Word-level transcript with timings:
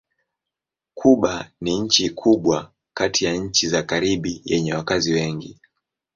Kuba 0.93 1.51
ni 1.61 1.79
nchi 1.79 2.09
kubwa 2.09 2.71
kati 2.93 3.25
ya 3.25 3.35
nchi 3.35 3.67
za 3.67 3.83
Karibi 3.83 4.41
yenye 4.45 4.73
wakazi 4.73 5.13
wengi. 5.13 5.59